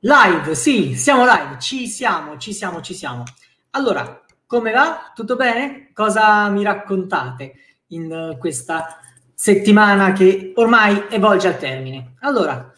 [0.00, 3.22] Live, sì, siamo live, ci siamo, ci siamo, ci siamo.
[3.70, 5.10] Allora, come va?
[5.14, 5.90] Tutto bene?
[5.94, 7.54] Cosa mi raccontate
[7.88, 8.98] in questa
[9.32, 12.16] settimana che ormai è volge al termine?
[12.20, 12.70] Allora,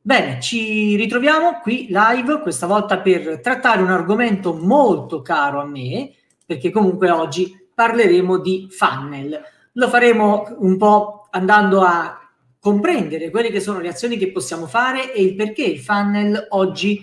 [0.00, 6.14] bene, ci ritroviamo qui live, questa volta per trattare un argomento molto caro a me,
[6.46, 9.42] perché comunque oggi parleremo di funnel.
[9.72, 12.27] Lo faremo un po' andando a
[12.68, 17.02] comprendere quelle che sono le azioni che possiamo fare e il perché il funnel oggi,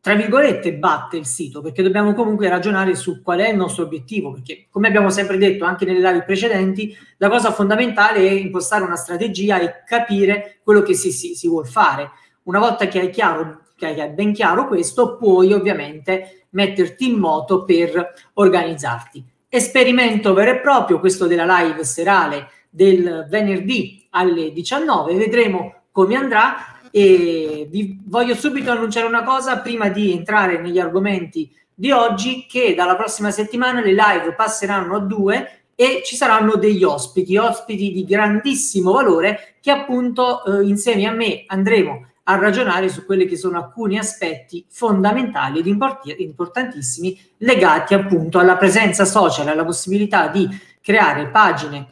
[0.00, 4.30] tra virgolette, batte il sito, perché dobbiamo comunque ragionare su qual è il nostro obiettivo,
[4.30, 8.94] perché come abbiamo sempre detto anche nelle live precedenti, la cosa fondamentale è impostare una
[8.94, 12.10] strategia e capire quello che si, si, si vuole fare.
[12.44, 17.64] Una volta che hai chiaro che hai ben chiaro questo, puoi ovviamente metterti in moto
[17.64, 19.22] per organizzarti.
[19.48, 25.14] Esperimento vero e proprio, questo della live serale del venerdì alle 19.
[25.14, 31.54] Vedremo come andrà e vi voglio subito annunciare una cosa prima di entrare negli argomenti
[31.74, 36.82] di oggi che dalla prossima settimana le live passeranno a due e ci saranno degli
[36.84, 43.04] ospiti, ospiti di grandissimo valore che appunto eh, insieme a me andremo a ragionare su
[43.04, 49.64] quelli che sono alcuni aspetti fondamentali ed import- importantissimi legati appunto alla presenza social, alla
[49.64, 50.48] possibilità di
[50.80, 51.88] creare pagine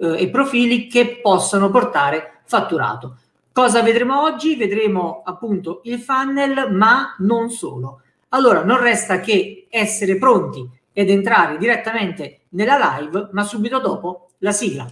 [0.00, 3.16] eh, e profili che possono portare fatturato.
[3.52, 4.56] Cosa vedremo oggi?
[4.56, 8.02] Vedremo appunto il funnel, ma non solo.
[8.28, 14.52] Allora, non resta che essere pronti ed entrare direttamente nella live, ma subito dopo la
[14.52, 14.86] sigla.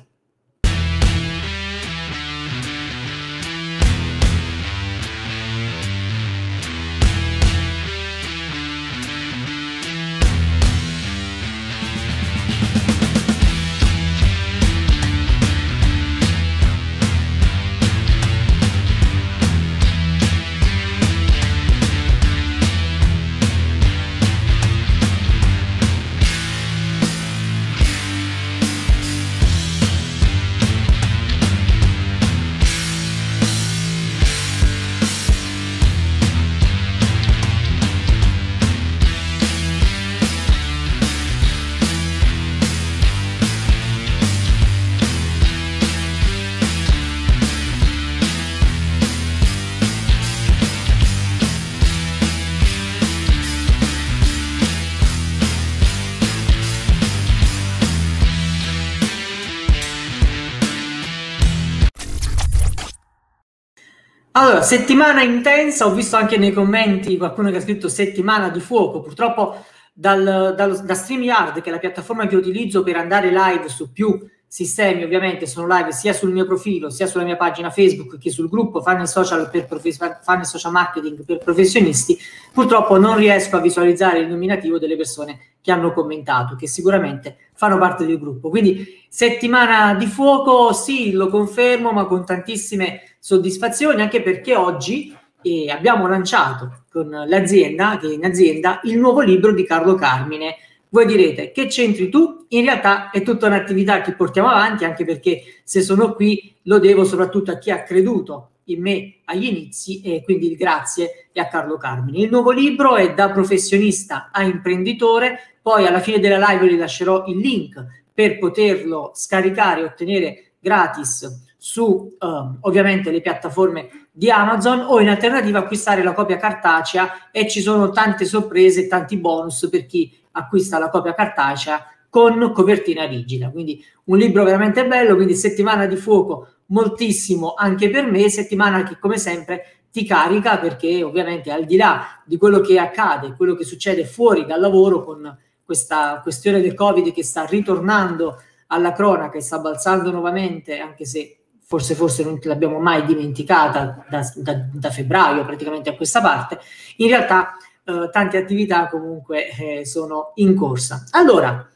[64.38, 69.00] Allora, settimana intensa, ho visto anche nei commenti qualcuno che ha scritto settimana di fuoco,
[69.00, 69.64] purtroppo
[69.94, 74.28] dal, dal, da StreamYard, che è la piattaforma che utilizzo per andare live su più
[74.46, 78.50] sistemi, ovviamente sono live sia sul mio profilo, sia sulla mia pagina Facebook che sul
[78.50, 82.19] gruppo Funnel Social, per prof- Funnel Social Marketing per professionisti,
[82.52, 87.78] purtroppo non riesco a visualizzare il nominativo delle persone che hanno commentato, che sicuramente fanno
[87.78, 88.49] parte del gruppo.
[88.49, 95.71] Quindi settimana di fuoco, sì, lo confermo, ma con tantissime soddisfazioni, anche perché oggi eh,
[95.71, 100.56] abbiamo lanciato con l'azienda, che in azienda, il nuovo libro di Carlo Carmine.
[100.89, 102.44] Voi direte che c'entri tu?
[102.49, 107.05] In realtà è tutta un'attività che portiamo avanti, anche perché se sono qui lo devo
[107.05, 111.49] soprattutto a chi ha creduto in me agli inizi e quindi il grazie è a
[111.49, 112.19] Carlo Carmine.
[112.19, 117.25] Il nuovo libro è da professionista a imprenditore, poi alla fine della live vi lascerò
[117.27, 117.84] il link
[118.15, 121.82] per poterlo scaricare e ottenere gratis su
[122.16, 122.27] uh,
[122.60, 127.91] ovviamente le piattaforme di Amazon o in alternativa acquistare la copia cartacea e ci sono
[127.91, 133.50] tante sorprese e tanti bonus per chi acquista la copia cartacea con copertina rigida.
[133.50, 139.00] Quindi un libro veramente bello, quindi settimana di fuoco moltissimo anche per me, settimana che
[139.00, 143.65] come sempre ti carica perché ovviamente al di là di quello che accade, quello che
[143.65, 149.43] succede fuori dal lavoro con questa questione del Covid che sta ritornando alla cronaca e
[149.43, 155.44] sta balzando nuovamente, anche se forse, forse non l'abbiamo mai dimenticata da, da, da, febbraio
[155.44, 156.61] praticamente a questa parte,
[156.99, 161.05] in realtà eh, tante attività comunque eh, sono in corsa.
[161.11, 161.69] Allora,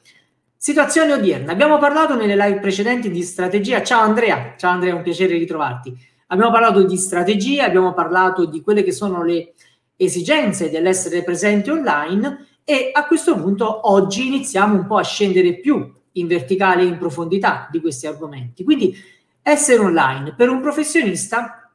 [0.56, 1.52] situazione odierna.
[1.52, 3.82] Abbiamo parlato nelle live precedenti di strategia.
[3.82, 6.08] Ciao Andrea, ciao Andrea, è un piacere ritrovarti.
[6.28, 9.54] Abbiamo parlato di strategia, abbiamo parlato di quelle che sono le
[9.96, 15.92] esigenze dell'essere presenti online e a questo punto oggi iniziamo un po' a scendere più
[16.12, 18.62] in verticale e in profondità di questi argomenti.
[18.62, 18.96] Quindi
[19.42, 21.68] essere online per un professionista,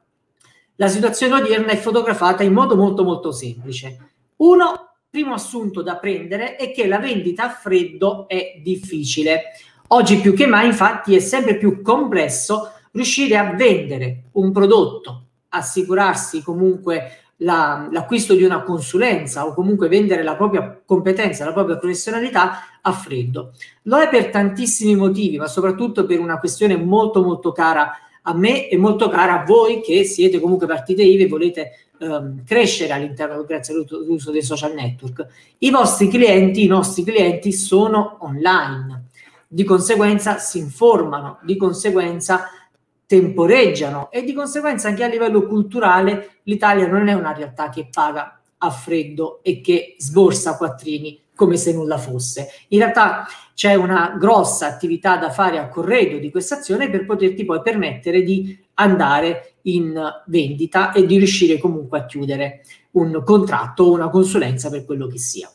[0.76, 3.98] la situazione odierna è fotografata in modo molto molto semplice.
[4.36, 9.52] Uno, primo assunto da prendere è che la vendita a freddo è difficile.
[9.88, 16.42] Oggi più che mai, infatti, è sempre più complesso riuscire a vendere un prodotto, assicurarsi
[16.42, 22.78] comunque la, l'acquisto di una consulenza o comunque vendere la propria competenza, la propria professionalità
[22.80, 23.52] a freddo.
[23.82, 27.92] Lo è per tantissimi motivi, ma soprattutto per una questione molto molto cara
[28.28, 32.44] a me e molto cara a voi che siete comunque partite IVA e volete ehm,
[32.44, 35.26] crescere all'interno grazie all'uso dei social network.
[35.58, 39.04] I vostri clienti, i nostri clienti sono online,
[39.46, 42.48] di conseguenza si informano, di conseguenza
[43.06, 48.40] temporeggiano e di conseguenza anche a livello culturale l'Italia non è una realtà che paga
[48.58, 52.48] a freddo e che sborsa quattrini come se nulla fosse.
[52.68, 57.44] In realtà c'è una grossa attività da fare a corredo di questa azione per poterti
[57.44, 62.62] poi permettere di andare in vendita e di riuscire comunque a chiudere
[62.92, 65.50] un contratto o una consulenza per quello che sia.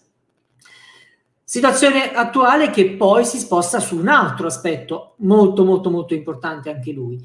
[1.44, 6.92] Situazione attuale che poi si sposta su un altro aspetto molto molto molto importante anche
[6.92, 7.20] lui,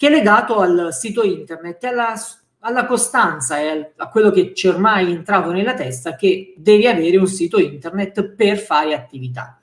[0.00, 2.14] che è legato al sito internet alla
[2.60, 7.18] alla costanza e a quello che ci è ormai entrato nella testa che devi avere
[7.18, 9.60] un sito internet per fare attività.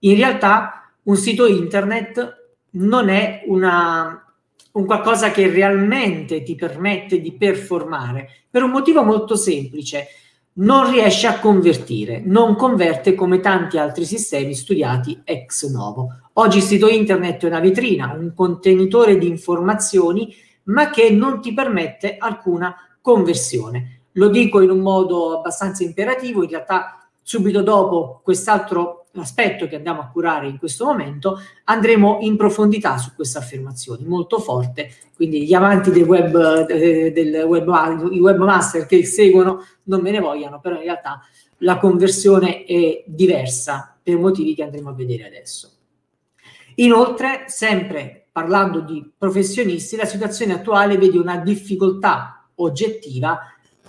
[0.00, 4.34] In realtà un sito internet non è una,
[4.72, 10.06] un qualcosa che realmente ti permette di performare per un motivo molto semplice.
[10.54, 16.08] Non riesce a convertire, non converte come tanti altri sistemi studiati ex novo.
[16.34, 20.34] Oggi il sito internet è una vetrina, un contenitore di informazioni
[20.64, 24.02] ma che non ti permette alcuna conversione.
[24.12, 30.00] Lo dico in un modo abbastanza imperativo, in realtà subito dopo quest'altro aspetto che andiamo
[30.00, 35.52] a curare in questo momento andremo in profondità su queste affermazioni, molto forte, quindi gli
[35.52, 40.76] amanti del web, eh, del web, i webmaster che seguono non me ne vogliano, però
[40.76, 41.20] in realtà
[41.58, 45.70] la conversione è diversa per motivi che andremo a vedere adesso.
[46.76, 53.40] Inoltre, sempre parlando di professionisti, la situazione attuale vede una difficoltà oggettiva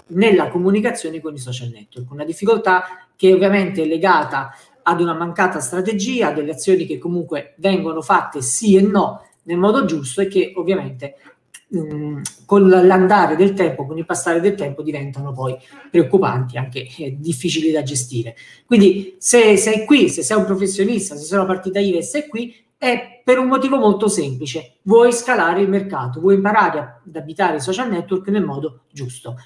[0.08, 4.54] nella comunicazione con i social network, una difficoltà che ovviamente è legata
[4.84, 9.86] ad una mancata strategia, delle azioni che comunque vengono fatte sì e no nel modo
[9.86, 11.16] giusto e che ovviamente
[11.68, 15.58] mh, mm, con l'andare del tempo, con il passare del tempo diventano poi
[15.90, 18.36] preoccupanti, anche eh, difficili da gestire.
[18.66, 22.28] Quindi se sei qui, se sei un professionista, se sei una partita IVA e sei
[22.28, 24.76] qui, è per un motivo molto semplice.
[24.84, 29.38] Vuoi scalare il mercato, vuoi imparare ad abitare i social network nel modo giusto.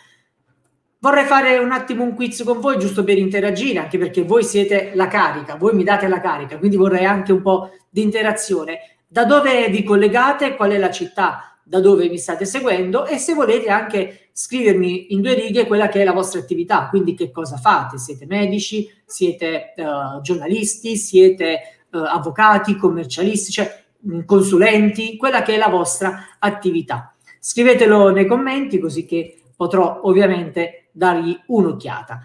[1.07, 4.91] Vorrei fare un attimo un quiz con voi giusto per interagire, anche perché voi siete
[4.93, 8.97] la carica, voi mi date la carica, quindi vorrei anche un po' di interazione.
[9.07, 10.57] Da dove vi collegate?
[10.57, 13.05] Qual è la città da dove mi state seguendo?
[13.05, 17.13] E se volete anche scrivermi in due righe quella che è la vostra attività, quindi
[17.13, 17.97] che cosa fate?
[17.97, 18.91] Siete medici?
[19.05, 20.97] Siete uh, giornalisti?
[20.97, 27.15] Siete eh, avvocati, commercialisti, cioè mh, consulenti, quella che è la vostra attività.
[27.39, 32.21] Scrivetelo nei commenti così che potrò ovviamente dargli un'occhiata.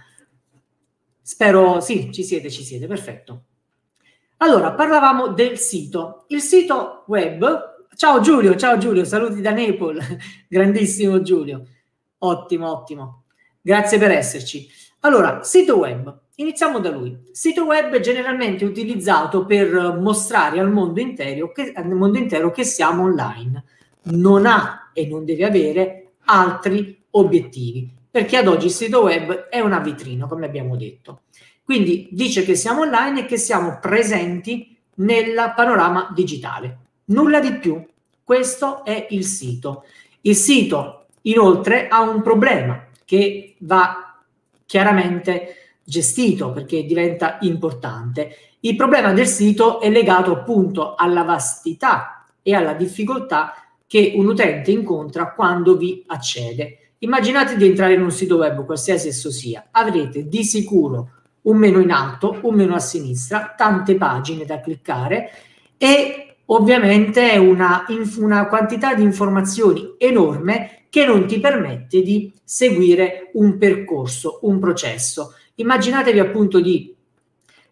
[1.20, 3.44] Spero, sì, ci siete, ci siete, perfetto.
[4.38, 6.24] Allora, parlavamo del sito.
[6.28, 10.16] Il sito web, ciao Giulio, ciao Giulio, saluti da Naples,
[10.48, 11.62] grandissimo Giulio,
[12.19, 13.24] ottimo, ottimo,
[13.60, 14.66] grazie per esserci.
[15.00, 16.20] Allora, sito web.
[16.36, 17.28] Iniziamo da lui.
[17.30, 23.02] Sito web generalmente utilizzato per mostrare al mondo intero che, al mondo intero che siamo
[23.02, 23.64] online.
[24.04, 29.61] Non ha e non deve avere altri obiettivi, perché ad oggi il sito web è
[29.61, 31.23] una vetrina, come abbiamo detto.
[31.64, 36.78] Quindi dice che siamo online e che siamo presenti nel panorama digitale.
[37.07, 37.83] Nulla di più.
[38.23, 39.85] Questo è il sito.
[40.21, 44.21] Il sito inoltre ha un problema che va
[44.66, 48.37] chiaramente gestito perché diventa importante.
[48.61, 53.54] Il problema del sito è legato appunto alla vastità e alla difficoltà
[53.87, 56.81] che un utente incontra quando vi accede.
[57.02, 61.11] Immaginate di entrare in un sito web, qualsiasi esso sia, avrete di sicuro
[61.42, 65.30] un menu in alto, un menu a sinistra, tante pagine da cliccare
[65.76, 67.85] e ovviamente una,
[68.18, 75.35] una quantità di informazioni enorme che non ti permette di seguire un percorso, un processo.
[75.56, 76.94] Immaginatevi appunto di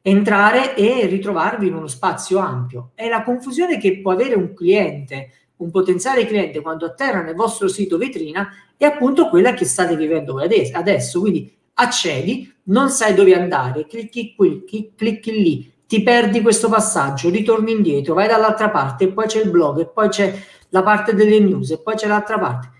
[0.02, 2.90] entrare e ritrovarvi in uno spazio ampio.
[2.96, 7.68] È la confusione che può avere un cliente, un potenziale cliente quando atterra nel vostro
[7.68, 8.48] sito vetrina
[8.80, 11.20] è appunto quella che state vivendo adesso.
[11.20, 14.64] Quindi accedi, non sai dove andare, clicchi qui,
[14.96, 19.80] clicchi lì, ti perdi questo passaggio, ritorni indietro, vai dall'altra parte, poi c'è il blog,
[19.80, 20.34] e poi c'è
[20.70, 22.70] la parte delle news, e poi c'è l'altra parte.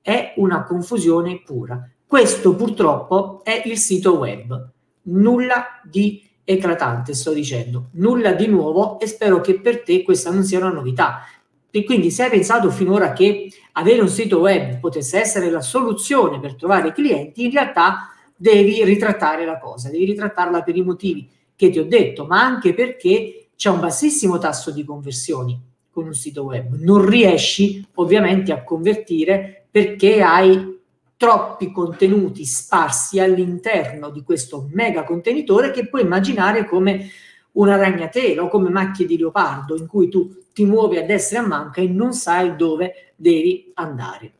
[0.00, 1.90] È una confusione pura.
[2.06, 4.70] Questo purtroppo è il sito web.
[5.02, 10.44] Nulla di eclatante, sto dicendo, nulla di nuovo e spero che per te questa non
[10.44, 11.22] sia una novità.
[11.70, 16.40] E quindi se hai pensato finora che avere un sito web potesse essere la soluzione
[16.40, 21.70] per trovare clienti, in realtà devi ritrattare la cosa, devi ritrattarla per i motivi che
[21.70, 25.60] ti ho detto, ma anche perché c'è un bassissimo tasso di conversioni
[25.90, 26.76] con un sito web.
[26.78, 30.76] Non riesci ovviamente a convertire perché hai
[31.16, 37.10] troppi contenuti sparsi all'interno di questo mega contenitore che puoi immaginare come
[37.58, 41.42] una ragnatela o come macchie di leopardo in cui tu ti muovi a destra e
[41.42, 44.32] a manca e non sai dove devi andare.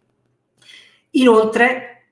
[1.10, 2.02] Inoltre,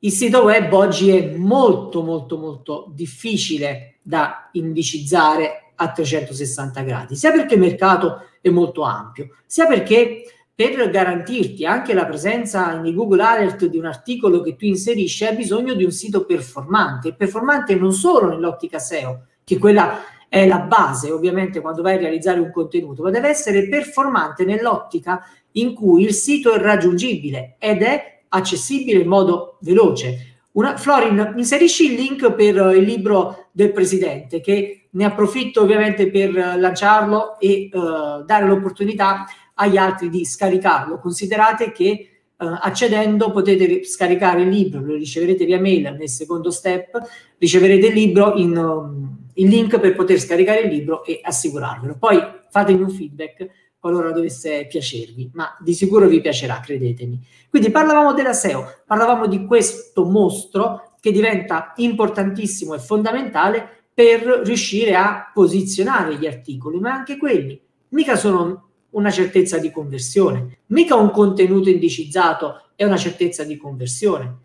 [0.00, 7.32] il sito web oggi è molto molto molto difficile da indicizzare a 360 gradi, sia
[7.32, 10.22] perché il mercato è molto ampio, sia perché
[10.54, 15.36] per garantirti anche la presenza nei Google Alert di un articolo che tu inserisci, hai
[15.36, 17.12] bisogno di un sito performante.
[17.12, 22.40] Performante non solo nell'ottica SEO, che quella è la base, ovviamente, quando vai a realizzare
[22.40, 28.20] un contenuto, ma deve essere performante nell'ottica in cui il sito è raggiungibile ed è
[28.28, 30.34] accessibile in modo veloce.
[30.52, 36.32] Una, Florin, inserisci il link per il libro del presidente, che ne approfitto ovviamente per
[36.32, 40.98] lanciarlo e uh, dare l'opportunità agli altri di scaricarlo.
[40.98, 47.00] Considerate che Uh, accedendo potete scaricare il libro, lo riceverete via mail nel secondo step,
[47.38, 51.96] riceverete il libro in, um, il link per poter scaricare il libro e assicurarvelo.
[51.98, 57.24] Poi fatemi un feedback qualora dovesse piacervi, ma di sicuro vi piacerà, credetemi.
[57.48, 64.94] Quindi parlavamo della SEO, parlavamo di questo mostro che diventa importantissimo e fondamentale per riuscire
[64.94, 70.58] a posizionare gli articoli, ma anche quelli mica sono una certezza di conversione.
[70.66, 74.38] Mica un contenuto indicizzato è una certezza di conversione.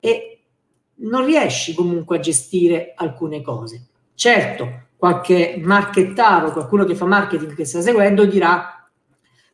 [0.00, 0.40] E
[1.02, 3.88] non riesci comunque a gestire alcune cose.
[4.20, 8.86] Certo, qualche marchettaro, qualcuno che fa marketing che sta seguendo dirà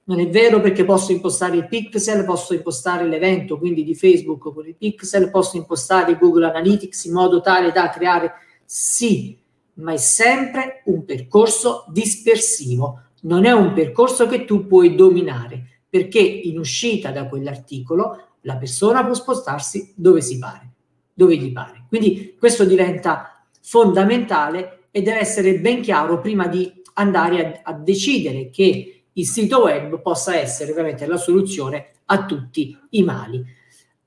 [0.06, 4.66] non è vero perché posso impostare il pixel, posso impostare l'evento, quindi di Facebook con
[4.66, 8.32] il pixel, posso impostare Google Analytics in modo tale da creare
[8.64, 9.38] sì,
[9.74, 16.18] ma è sempre un percorso dispersivo non è un percorso che tu puoi dominare, perché
[16.18, 20.72] in uscita da quell'articolo la persona può spostarsi dove si pare,
[21.14, 21.84] dove gli pare.
[21.88, 23.35] Quindi questo diventa
[23.66, 29.64] fondamentale e deve essere ben chiaro prima di andare a, a decidere che il sito
[29.64, 33.44] web possa essere veramente la soluzione a tutti i mali.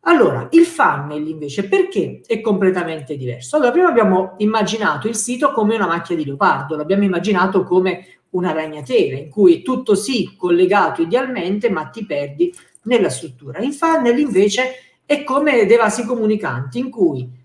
[0.04, 3.58] Allora, il funnel invece perché è completamente diverso?
[3.58, 8.54] Allora, prima abbiamo immaginato il sito come una macchia di leopardo, l'abbiamo immaginato come una
[8.54, 13.60] ragnatela in cui tutto sì collegato idealmente, ma ti perdi nella struttura.
[13.60, 17.39] In funnel invece è come dei vasi comunicanti in cui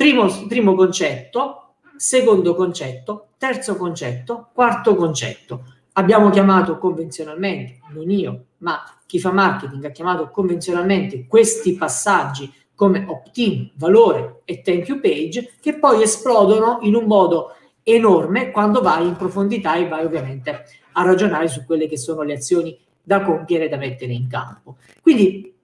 [0.00, 5.74] primo, primo concetto, secondo concetto, terzo concetto, quarto concetto.
[5.92, 13.04] Abbiamo chiamato convenzionalmente, non io, ma chi fa marketing ha chiamato convenzionalmente questi passaggi come
[13.06, 19.06] opt-in, valore e thank you page, che poi esplodono in un modo enorme quando vai
[19.06, 23.68] in profondità e vai ovviamente a ragionare su quelle che sono le azioni da compiere,
[23.68, 24.78] da mettere in campo.
[25.02, 25.54] Quindi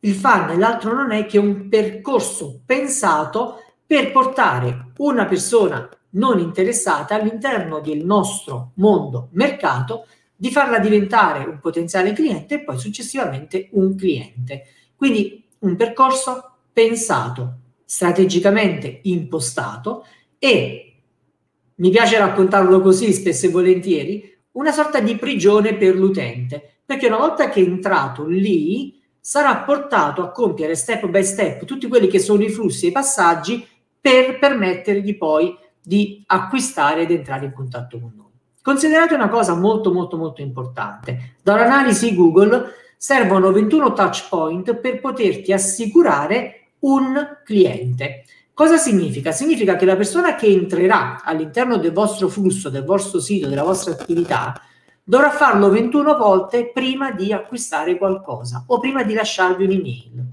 [0.00, 7.14] il funnel l'altro non è che un percorso pensato per portare una persona non interessata
[7.14, 13.94] all'interno del nostro mondo mercato, di farla diventare un potenziale cliente e poi successivamente un
[13.94, 14.64] cliente.
[14.94, 20.04] Quindi un percorso pensato, strategicamente impostato
[20.38, 20.86] e
[21.76, 27.18] mi piace raccontarlo così spesso e volentieri, una sorta di prigione per l'utente, perché una
[27.18, 32.18] volta che è entrato lì sarà portato a compiere step by step tutti quelli che
[32.18, 33.66] sono i flussi e i passaggi
[34.06, 38.30] per permettergli poi di acquistare ed entrare in contatto con noi.
[38.62, 41.34] Considerate una cosa molto molto molto importante.
[41.42, 48.22] Dall'analisi Google servono 21 touch point per poterti assicurare un cliente.
[48.54, 49.32] Cosa significa?
[49.32, 53.90] Significa che la persona che entrerà all'interno del vostro flusso, del vostro sito, della vostra
[53.90, 54.54] attività,
[55.02, 60.24] dovrà farlo 21 volte prima di acquistare qualcosa o prima di lasciarvi un'email.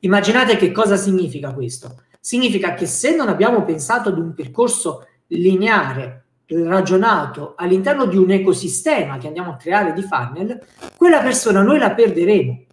[0.00, 2.02] Immaginate che cosa significa questo.
[2.28, 9.16] Significa che se non abbiamo pensato ad un percorso lineare, ragionato all'interno di un ecosistema
[9.16, 10.62] che andiamo a creare di funnel,
[10.98, 12.64] quella persona noi la perderemo.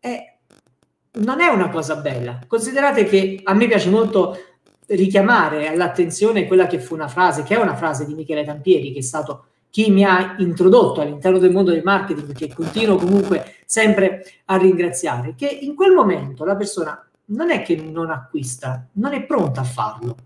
[0.00, 0.38] E
[1.16, 2.38] non è una cosa bella.
[2.46, 4.38] Considerate che a me piace molto
[4.86, 9.00] richiamare all'attenzione quella che fu una frase, che è una frase di Michele Tampieri, che
[9.00, 14.24] è stato chi mi ha introdotto all'interno del mondo del marketing, che continuo comunque sempre
[14.46, 19.24] a ringraziare, che in quel momento la persona non è che non acquista, non è
[19.24, 20.16] pronta a farlo.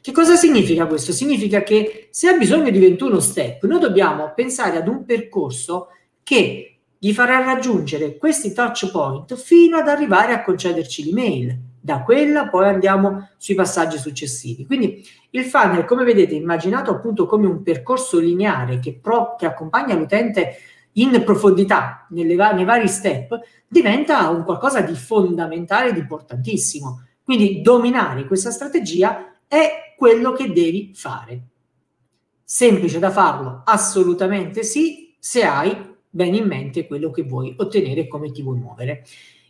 [0.00, 1.12] Che cosa significa questo?
[1.12, 5.88] Significa che se ha bisogno di 21 step, noi dobbiamo pensare ad un percorso
[6.22, 11.58] che gli farà raggiungere questi touch point fino ad arrivare a concederci l'email.
[11.80, 14.64] Da quella poi andiamo sui passaggi successivi.
[14.66, 19.94] Quindi il funnel, come vedete, immaginato appunto come un percorso lineare che, pro, che accompagna
[19.94, 20.56] l'utente
[20.94, 27.02] in profondità nelle, nei vari step, diventa un qualcosa di fondamentale ed importantissimo.
[27.22, 31.42] Quindi dominare questa strategia è quello che devi fare.
[32.44, 33.62] Semplice da farlo?
[33.64, 38.58] Assolutamente sì, se hai bene in mente quello che vuoi ottenere e come ti vuoi
[38.58, 39.04] muovere.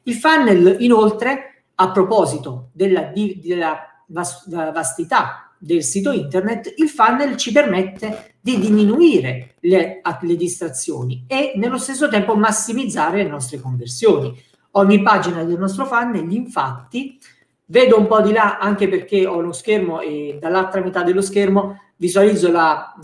[0.04, 8.35] Il funnel, inoltre, a proposito della, della vastità del sito internet, il funnel ci permette
[8.40, 14.38] di diminuire le, le distrazioni e nello stesso tempo massimizzare le nostre conversioni.
[14.73, 17.18] Ogni pagina del nostro funnel, infatti,
[17.66, 21.80] vedo un po' di là anche perché ho lo schermo e dall'altra metà dello schermo
[21.97, 22.94] visualizzo la,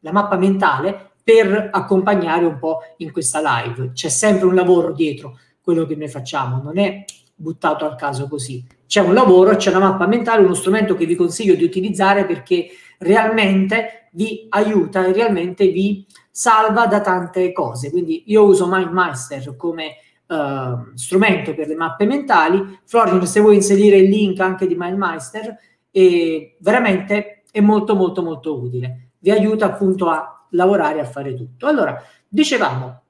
[0.00, 3.92] la mappa mentale per accompagnare un po' in questa live.
[3.92, 7.04] C'è sempre un lavoro dietro quello che noi facciamo, non è
[7.38, 8.64] buttato al caso così.
[8.86, 12.68] C'è un lavoro, c'è una mappa mentale, uno strumento che vi consiglio di utilizzare perché
[12.98, 17.90] realmente vi aiuta e realmente vi salva da tante cose.
[17.90, 22.80] Quindi io uso MindMeister come uh, strumento per le mappe mentali.
[22.84, 25.56] Florian, se vuoi inserire il link anche di MindMeister,
[25.90, 29.10] è veramente è molto molto molto utile.
[29.18, 31.66] Vi aiuta appunto a lavorare a fare tutto.
[31.66, 33.02] Allora, dicevamo,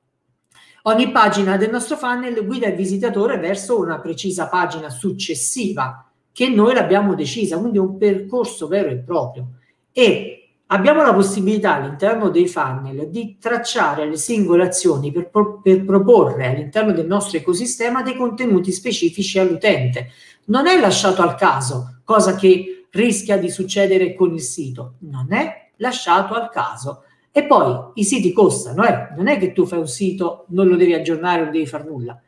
[0.83, 6.73] ogni pagina del nostro funnel guida il visitatore verso una precisa pagina successiva che noi
[6.73, 9.49] l'abbiamo decisa, quindi un percorso vero e proprio.
[9.91, 15.85] E abbiamo la possibilità all'interno dei funnel di tracciare le singole azioni per, pro- per,
[15.85, 20.11] proporre all'interno del nostro ecosistema dei contenuti specifici all'utente.
[20.45, 25.71] Non è lasciato al caso, cosa che rischia di succedere con il sito, non è
[25.79, 27.03] lasciato al caso.
[27.31, 29.09] E poi i siti costano, eh?
[29.17, 32.21] non è che tu fai un sito, non lo devi aggiornare, non devi fare nulla.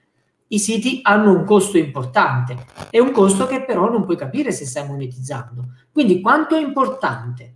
[0.49, 2.57] I siti hanno un costo importante,
[2.91, 5.65] è un costo che però non puoi capire se stai monetizzando.
[5.93, 7.53] Quindi quanto è importante?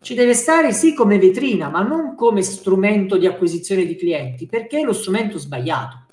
[0.00, 4.80] Ci deve stare sì come vetrina, ma non come strumento di acquisizione di clienti, perché
[4.80, 6.06] è lo strumento sbagliato.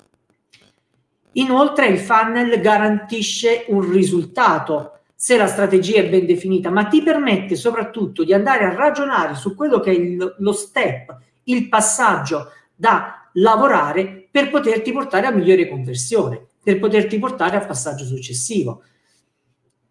[1.32, 7.54] Inoltre il funnel garantisce un risultato se la strategia è ben definita, ma ti permette
[7.54, 13.28] soprattutto di andare a ragionare su quello che è il, lo step, il passaggio da
[13.34, 18.82] lavorare per poterti portare a migliore conversione, per poterti portare al passaggio successivo.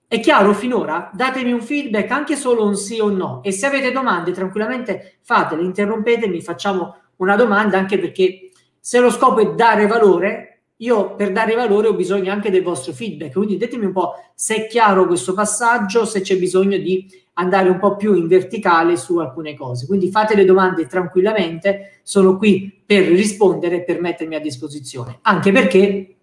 [0.07, 1.11] È chiaro finora?
[1.13, 3.43] Datemi un feedback, anche solo un sì o no.
[3.43, 9.41] E se avete domande, tranquillamente fatele, interrompetemi, facciamo una domanda, anche perché se lo scopo
[9.41, 10.48] è dare valore,
[10.81, 14.55] io per dare valore ho bisogno anche del vostro feedback, quindi ditemi un po' se
[14.55, 19.17] è chiaro questo passaggio, se c'è bisogno di andare un po' più in verticale su
[19.17, 19.85] alcune cose.
[19.85, 25.51] Quindi fate le domande tranquillamente, sono qui per rispondere e per mettermi a disposizione, anche
[25.51, 26.15] perché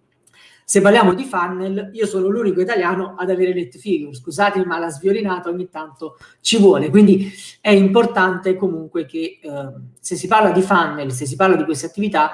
[0.63, 4.89] se parliamo di funnel, io sono l'unico italiano ad avere let figure, scusatemi ma la
[4.89, 9.49] sviolinata ogni tanto ci vuole, quindi è importante comunque che eh,
[9.99, 12.31] se si parla di funnel, se si parla di queste attività,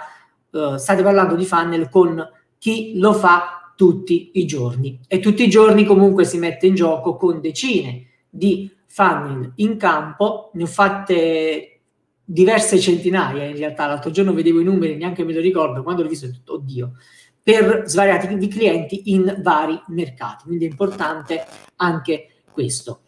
[0.54, 5.00] uh, state parlando di funnel con chi lo fa tutti i giorni.
[5.08, 10.52] E tutti i giorni comunque si mette in gioco con decine di funnel in campo,
[10.54, 11.82] ne ho fatte
[12.24, 16.10] diverse centinaia in realtà, l'altro giorno vedevo i numeri, neanche me lo ricordo, quando l'ho
[16.10, 16.94] visto ho oddio,
[17.42, 21.46] per svariati di clienti in vari mercati, quindi è importante
[21.78, 23.02] anche questo.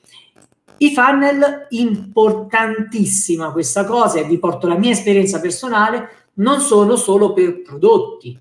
[0.77, 7.34] I funnel, importantissima questa cosa, e vi porto la mia esperienza personale, non sono solo
[7.34, 8.39] per prodotti.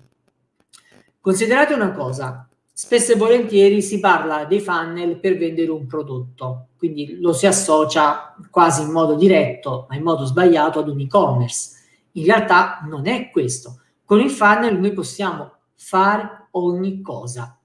[1.19, 7.19] Considerate una cosa, spesso e volentieri si parla dei funnel per vendere un prodotto, quindi
[7.19, 11.71] lo si associa quasi in modo diretto, ma in modo sbagliato ad un e-commerce.
[12.13, 13.81] In realtà non è questo.
[14.03, 17.57] Con il funnel noi possiamo fare ogni cosa.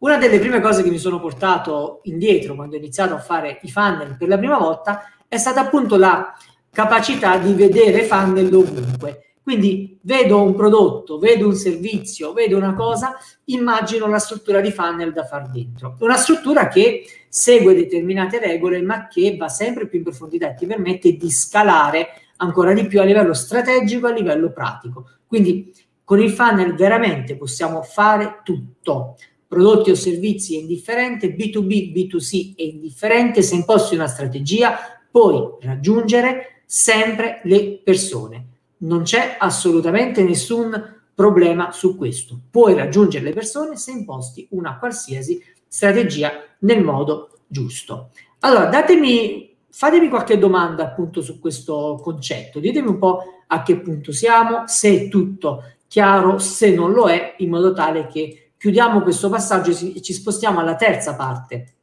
[0.00, 3.70] Una delle prime cose che mi sono portato indietro quando ho iniziato a fare i
[3.70, 6.34] funnel per la prima volta è stata appunto la
[6.70, 9.31] capacità di vedere funnel ovunque.
[9.42, 15.12] Quindi vedo un prodotto, vedo un servizio, vedo una cosa, immagino la struttura di funnel
[15.12, 15.96] da far dentro.
[15.98, 20.64] Una struttura che segue determinate regole, ma che va sempre più in profondità e ti
[20.64, 25.08] permette di scalare ancora di più a livello strategico, a livello pratico.
[25.26, 25.74] Quindi
[26.04, 29.16] con il funnel veramente possiamo fare tutto.
[29.48, 34.78] Prodotti o servizi è indifferente, B2B, B2C è indifferente, se imposti una strategia
[35.10, 38.50] puoi raggiungere sempre le persone
[38.82, 42.38] non c'è assolutamente nessun problema su questo.
[42.50, 48.10] Puoi raggiungere le persone se imposti una qualsiasi strategia nel modo giusto.
[48.40, 54.12] Allora, datemi, fatemi qualche domanda appunto su questo concetto, ditemi un po' a che punto
[54.12, 59.28] siamo, se è tutto chiaro, se non lo è, in modo tale che chiudiamo questo
[59.28, 61.74] passaggio e ci spostiamo alla terza parte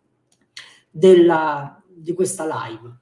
[0.90, 2.98] della, di questa live.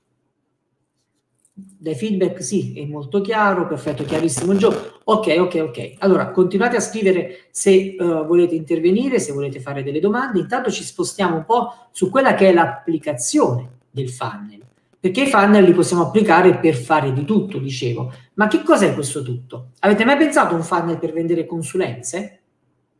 [1.59, 4.99] Dai feedback sì, è molto chiaro, perfetto, chiarissimo Gio.
[5.05, 5.93] Ok, ok, ok.
[5.99, 10.37] Allora, continuate a scrivere se uh, volete intervenire, se volete fare delle domande.
[10.37, 14.61] Intanto ci spostiamo un po' su quella che è l'applicazione del funnel.
[14.99, 18.13] Perché i funnel li possiamo applicare per fare di tutto, dicevo.
[18.35, 19.71] Ma che cos'è questo tutto?
[19.79, 22.39] Avete mai pensato a un funnel per vendere consulenze?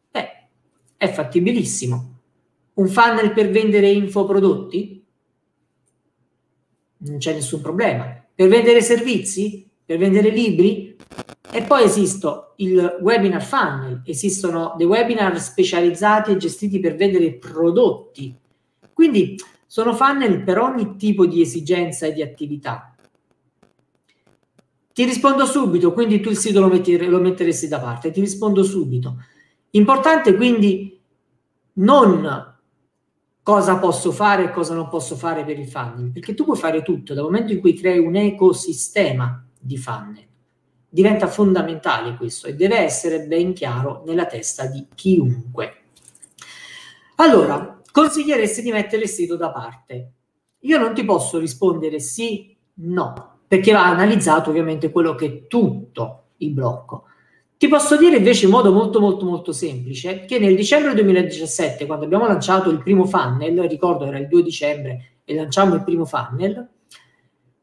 [0.10, 0.48] Beh,
[0.98, 2.20] è fattibilissimo.
[2.74, 5.06] Un funnel per vendere infoprodotti?
[6.98, 10.96] Non c'è nessun problema per vendere servizi, per vendere libri.
[11.50, 18.36] E poi esiste il webinar funnel, esistono dei webinar specializzati e gestiti per vendere prodotti.
[18.94, 22.96] Quindi sono funnel per ogni tipo di esigenza e di attività.
[24.94, 28.62] Ti rispondo subito, quindi tu il sito lo, metti, lo metteresti da parte, ti rispondo
[28.62, 29.16] subito.
[29.72, 30.96] Importante quindi
[31.74, 32.56] non
[33.48, 36.82] cosa posso fare e cosa non posso fare per il funnel, perché tu puoi fare
[36.82, 40.28] tutto dal momento in cui crei un ecosistema di funnel.
[40.90, 45.84] Diventa fondamentale questo e deve essere ben chiaro nella testa di chiunque.
[47.16, 50.12] Allora, consiglieresti di mettere il sito da parte?
[50.60, 56.32] Io non ti posso rispondere sì, no, perché va analizzato ovviamente quello che è tutto
[56.40, 57.06] il blocco.
[57.58, 62.06] Ti posso dire invece in modo molto molto molto semplice che nel dicembre 2017, quando
[62.06, 66.68] abbiamo lanciato il primo funnel, ricordo era il 2 dicembre e lanciamo il primo funnel,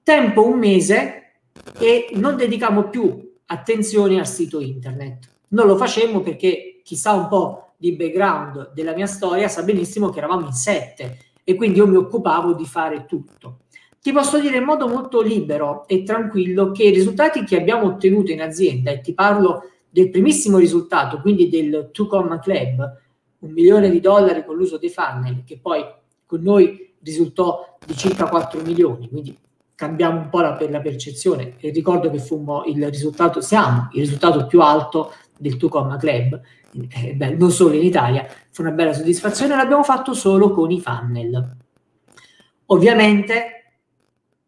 [0.03, 1.35] tempo un mese
[1.79, 5.29] e non dedicamo più attenzione al sito internet.
[5.49, 10.09] Non lo facemmo perché chi sa un po' di background della mia storia sa benissimo
[10.09, 13.61] che eravamo in sette e quindi io mi occupavo di fare tutto.
[14.03, 18.33] Ti posso dire in modo molto libero e tranquillo che i risultati che abbiamo ottenuto
[18.33, 23.01] in azienda, e ti parlo del primissimo risultato, quindi del Two Comma Club,
[23.39, 25.85] un milione di dollari con l'uso dei funnel, che poi
[26.27, 29.39] con noi risultò di circa 4 milioni, quindi
[29.77, 31.55] cambiamo un po' la, per la percezione.
[31.61, 36.41] E ricordo che fummo il risultato, siamo il risultato più alto del Two Comma Club,
[36.91, 40.81] eh, beh, non solo in Italia, fu una bella soddisfazione, l'abbiamo fatto solo con i
[40.81, 41.57] funnel.
[42.67, 43.75] Ovviamente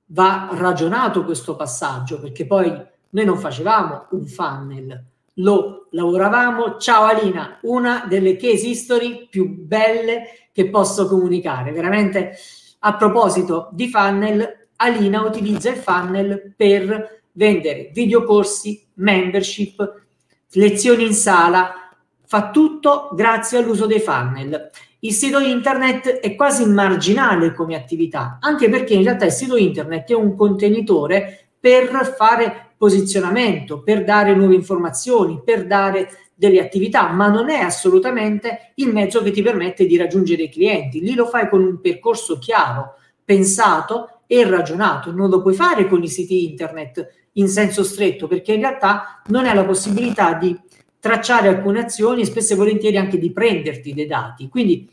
[0.06, 2.68] va ragionato questo passaggio perché poi
[3.10, 5.04] noi non facevamo un funnel,
[5.36, 6.76] lo lavoravamo.
[6.78, 11.72] Ciao Alina, una delle case history più belle che posso comunicare.
[11.72, 12.36] Veramente
[12.80, 20.04] a proposito di funnel, Alina utilizza il funnel per vendere videocorsi, membership,
[20.52, 21.90] lezioni in sala,
[22.24, 24.70] fa tutto grazie all'uso dei funnel.
[25.00, 30.10] Il sito internet è quasi marginale come attività, anche perché in realtà il sito internet
[30.10, 37.28] è un contenitore per fare posizionamento, per dare nuove informazioni, per dare delle attività, ma
[37.28, 41.00] non è assolutamente il mezzo che ti permette di raggiungere i clienti.
[41.00, 45.12] Lì lo fai con un percorso chiaro, pensato e ragionato.
[45.12, 49.46] Non lo puoi fare con i siti internet in senso stretto, perché in realtà non
[49.46, 50.58] hai la possibilità di
[50.98, 54.48] tracciare alcune azioni e spesso e volentieri anche di prenderti dei dati.
[54.48, 54.88] Quindi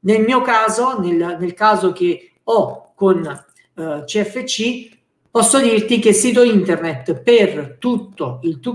[0.00, 3.44] nel mio caso, nel, nel caso che ho con
[3.74, 4.95] uh, CFC,
[5.36, 8.74] posso dirti che il sito internet per tutto il 2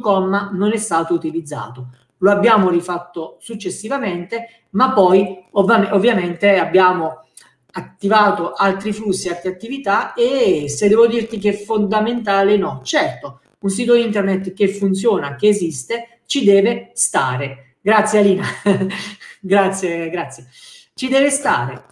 [0.51, 1.87] non è stato utilizzato.
[2.19, 7.25] Lo abbiamo rifatto successivamente, ma poi ovvi- ovviamente abbiamo
[7.71, 12.81] attivato altri flussi, altre attività e se devo dirti che è fondamentale, no.
[12.83, 17.77] Certo, un sito internet che funziona, che esiste, ci deve stare.
[17.81, 18.45] Grazie Alina,
[19.41, 20.47] grazie, grazie.
[20.93, 21.85] Ci deve stare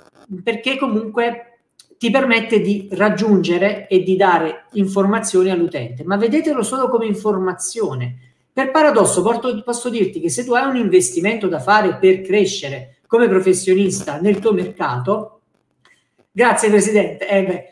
[0.44, 1.49] perché comunque
[2.00, 8.16] ti permette di raggiungere e di dare informazioni all'utente, ma vedetelo solo come informazione.
[8.54, 13.00] Per paradosso, porto, posso dirti che se tu hai un investimento da fare per crescere
[13.06, 15.42] come professionista nel tuo mercato,
[16.32, 17.64] grazie Presidente, eh beh,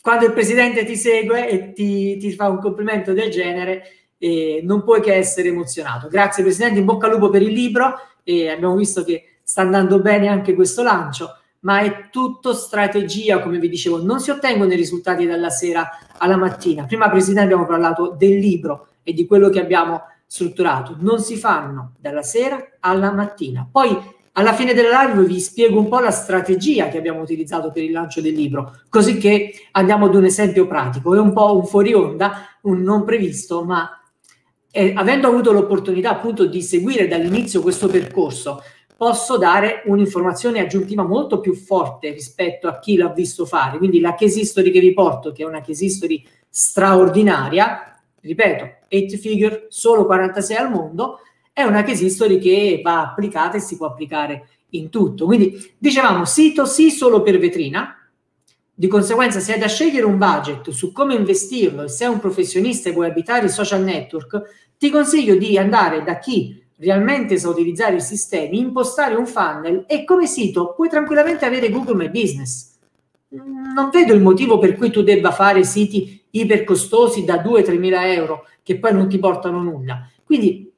[0.00, 3.82] quando il Presidente ti segue e ti, ti fa un complimento del genere,
[4.16, 6.08] eh, non puoi che essere emozionato.
[6.08, 7.92] Grazie Presidente, in bocca al lupo per il libro
[8.24, 13.58] e abbiamo visto che sta andando bene anche questo lancio ma è tutto strategia, come
[13.58, 16.84] vi dicevo, non si ottengono i risultati dalla sera alla mattina.
[16.84, 21.94] Prima, Presidente, abbiamo parlato del libro e di quello che abbiamo strutturato, non si fanno
[21.98, 23.66] dalla sera alla mattina.
[23.68, 23.98] Poi
[24.32, 27.90] alla fine della live vi spiego un po' la strategia che abbiamo utilizzato per il
[27.90, 31.16] lancio del libro, così che andiamo ad un esempio pratico.
[31.16, 33.90] È un po' un fuori onda, un non previsto, ma
[34.70, 38.62] eh, avendo avuto l'opportunità appunto di seguire dall'inizio questo percorso,
[38.96, 43.76] posso dare un'informazione aggiuntiva molto più forte rispetto a chi l'ha visto fare.
[43.76, 49.16] Quindi la case history che vi porto, che è una case history straordinaria, ripeto, 8
[49.18, 51.18] figure, solo 46 al mondo,
[51.52, 55.26] è una case history che va applicata e si può applicare in tutto.
[55.26, 57.94] Quindi dicevamo sito sì solo per vetrina,
[58.78, 62.88] di conseguenza se hai da scegliere un budget su come investirlo e sei un professionista
[62.88, 64.42] e vuoi abitare i social network,
[64.78, 70.04] ti consiglio di andare da chi realmente sa utilizzare i sistemi, impostare un funnel e
[70.04, 72.74] come sito puoi tranquillamente avere Google My Business.
[73.28, 78.10] Non vedo il motivo per cui tu debba fare siti iper costosi da 2-3 mila
[78.12, 80.08] euro che poi non ti portano nulla.
[80.24, 80.72] Quindi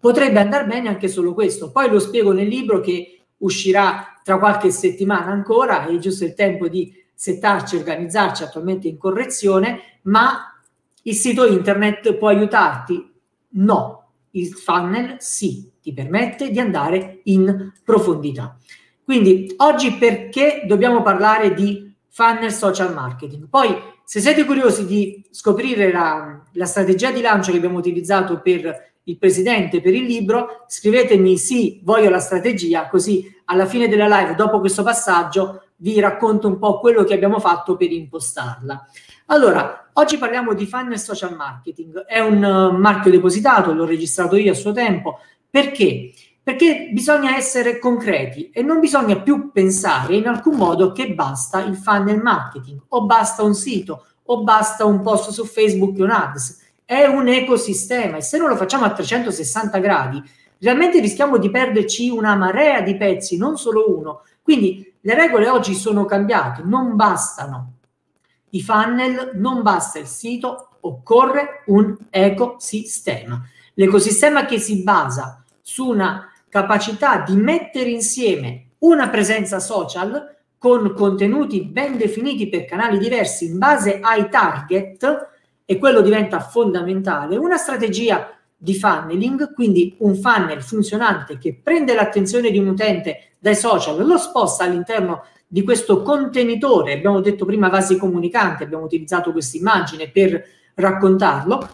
[0.00, 1.70] potrebbe andare bene anche solo questo.
[1.70, 6.68] Poi lo spiego nel libro che uscirà tra qualche settimana ancora, è giusto il tempo
[6.68, 10.60] di settarci, organizzarci attualmente in correzione, ma
[11.02, 13.12] il sito internet può aiutarti?
[13.50, 13.97] No,
[14.38, 18.56] il funnel sì, ti permette di andare in profondità.
[19.02, 23.48] Quindi oggi perché dobbiamo parlare di funnel social marketing?
[23.48, 23.74] Poi
[24.04, 29.18] se siete curiosi di scoprire la, la strategia di lancio che abbiamo utilizzato per il
[29.18, 34.60] presidente per il libro, scrivetemi sì, voglio la strategia, così alla fine della live, dopo
[34.60, 38.86] questo passaggio, vi racconto un po' quello che abbiamo fatto per impostarla.
[39.30, 42.04] Allora, oggi parliamo di funnel social marketing.
[42.06, 45.18] È un uh, marchio depositato, l'ho registrato io a suo tempo.
[45.50, 46.14] Perché?
[46.42, 51.76] Perché bisogna essere concreti e non bisogna più pensare in alcun modo che basta il
[51.76, 56.66] funnel marketing o basta un sito o basta un post su Facebook e un ads.
[56.86, 60.22] È un ecosistema e se non lo facciamo a 360 gradi,
[60.58, 64.22] realmente rischiamo di perderci una marea di pezzi, non solo uno.
[64.40, 67.72] Quindi le regole oggi sono cambiate, non bastano
[68.50, 73.42] i funnel, non basta il sito, occorre un ecosistema.
[73.74, 81.62] L'ecosistema che si basa su una capacità di mettere insieme una presenza social con contenuti
[81.62, 85.28] ben definiti per canali diversi in base ai target,
[85.70, 92.50] e quello diventa fondamentale, una strategia di funneling, quindi un funnel funzionante che prende l'attenzione
[92.50, 97.96] di un utente dai social, lo sposta all'interno di questo contenitore, abbiamo detto prima vasi
[97.96, 101.68] comunicanti, abbiamo utilizzato questa immagine per raccontarlo,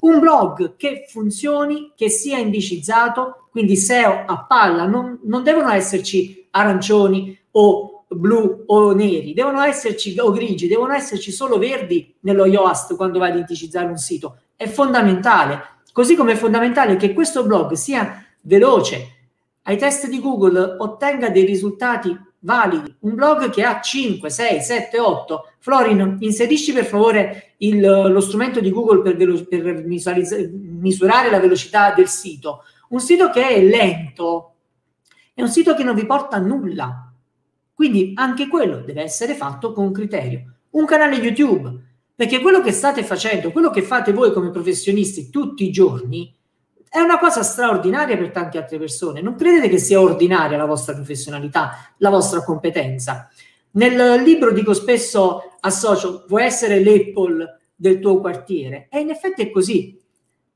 [0.00, 6.46] un blog che funzioni, che sia indicizzato, quindi SEO a palla, non, non devono esserci
[6.50, 12.94] arancioni o blu o neri, devono esserci o grigi, devono esserci solo verdi nello Yoast
[12.94, 14.38] quando vai ad indicizzare un sito.
[14.54, 15.60] È fondamentale.
[15.92, 19.08] Così come è fondamentale che questo blog sia veloce,
[19.62, 25.00] ai test di Google ottenga dei risultati validi, un blog che ha 5, 6, 7,
[25.00, 25.48] 8.
[25.58, 31.92] Florin, inserisci per favore il, lo strumento di Google per, velo- per misurare la velocità
[31.92, 32.62] del sito.
[32.90, 34.52] Un sito che è lento
[35.32, 37.10] è un sito che non vi porta a nulla.
[37.72, 40.52] Quindi anche quello deve essere fatto con criterio.
[40.70, 41.72] Un canale YouTube,
[42.14, 46.32] perché quello che state facendo, quello che fate voi come professionisti tutti i giorni,
[46.94, 49.20] è una cosa straordinaria per tante altre persone.
[49.20, 53.28] Non credete che sia ordinaria la vostra professionalità, la vostra competenza.
[53.72, 58.86] Nel libro dico spesso associo, vuoi essere l'Apple del tuo quartiere?
[58.92, 60.00] E in effetti è così.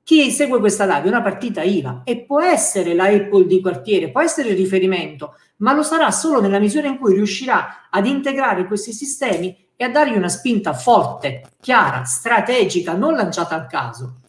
[0.04, 4.12] Chi segue questa live è una partita IVA e può essere la Apple di quartiere,
[4.12, 8.68] può essere il riferimento, ma lo sarà solo nella misura in cui riuscirà ad integrare
[8.68, 14.20] questi sistemi e a dargli una spinta forte, chiara, strategica, non lanciata al caso.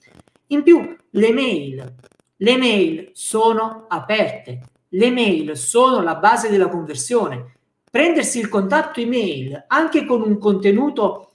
[0.48, 1.94] In più, le mail,
[2.38, 7.54] le mail sono aperte, le mail sono la base della conversione.
[7.90, 11.32] Prendersi il contatto email anche con un contenuto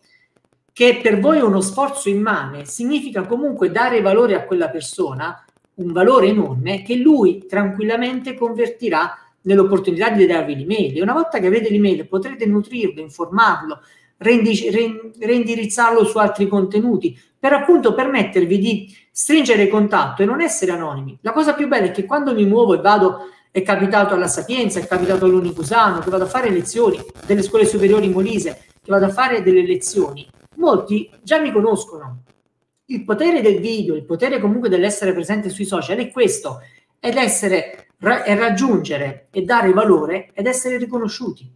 [0.72, 5.92] che per voi è uno sforzo immane, significa comunque dare valore a quella persona, un
[5.92, 10.96] valore enorme che lui tranquillamente convertirà nell'opportunità di darvi l'email.
[10.96, 13.80] E una volta che avete l'email potrete nutrirlo, informarlo,
[14.24, 21.18] reindirizzarlo su altri contenuti, per appunto permettervi di stringere contatto e non essere anonimi.
[21.20, 24.80] La cosa più bella è che quando mi muovo e vado, è capitato alla Sapienza,
[24.80, 29.10] è capitato all'Unicusano, che vado a fare lezioni delle scuole superiori Molise, che vado a
[29.10, 32.22] fare delle lezioni, molti già mi conoscono.
[32.86, 36.60] Il potere del video, il potere comunque dell'essere presente sui social è questo,
[36.98, 41.52] ed essere, è raggiungere e dare valore ed essere riconosciuti.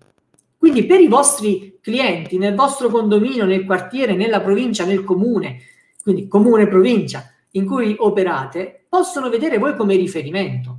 [0.68, 5.62] Quindi per i vostri clienti, nel vostro condominio, nel quartiere, nella provincia, nel comune,
[6.02, 10.78] quindi comune, provincia, in cui operate, possono vedere voi come riferimento,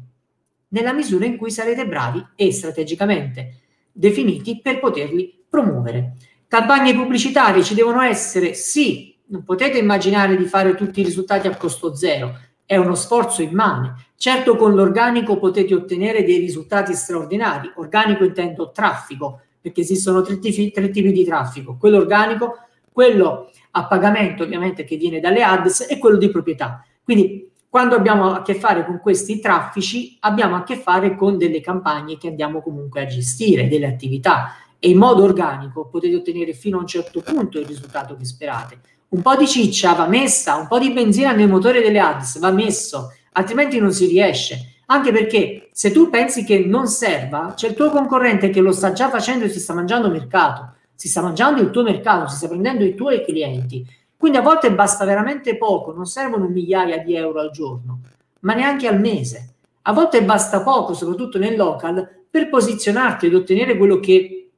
[0.67, 6.17] nella misura in cui sarete bravi e strategicamente definiti per poterli promuovere.
[6.47, 11.55] Campagne pubblicitarie ci devono essere, sì, non potete immaginare di fare tutti i risultati a
[11.57, 13.95] costo zero, è uno sforzo immane.
[14.15, 17.71] Certo con l'organico potete ottenere dei risultati straordinari.
[17.77, 21.77] Organico intendo traffico, perché esistono tre tipi, tre tipi di traffico.
[21.77, 22.57] Quello organico,
[22.91, 26.83] quello a pagamento ovviamente che viene dalle ads e quello di proprietà.
[27.03, 31.61] Quindi quando abbiamo a che fare con questi traffici abbiamo a che fare con delle
[31.61, 36.77] campagne che andiamo comunque a gestire, delle attività e in modo organico potete ottenere fino
[36.77, 38.79] a un certo punto il risultato che sperate.
[39.09, 42.51] Un po' di ciccia va messa, un po' di benzina nel motore delle ads va
[42.51, 44.77] messo, altrimenti non si riesce.
[44.87, 48.91] Anche perché se tu pensi che non serva, c'è il tuo concorrente che lo sta
[48.91, 52.49] già facendo e si sta mangiando mercato, si sta mangiando il tuo mercato, si sta
[52.49, 53.87] prendendo i tuoi clienti.
[54.17, 58.01] Quindi a volte basta veramente poco, non servono migliaia di euro al giorno,
[58.41, 59.53] ma neanche al mese.
[59.83, 64.49] A volte basta poco, soprattutto nel local, per posizionarti ed ottenere quello che